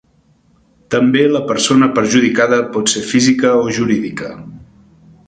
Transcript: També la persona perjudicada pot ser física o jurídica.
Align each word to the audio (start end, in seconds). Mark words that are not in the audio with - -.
També 0.93 1.25
la 1.33 1.41
persona 1.51 1.89
perjudicada 1.99 2.61
pot 2.79 2.89
ser 2.95 3.07
física 3.13 3.53
o 3.67 3.71
jurídica. 3.81 4.33